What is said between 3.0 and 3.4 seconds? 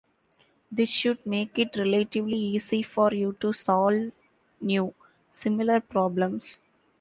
you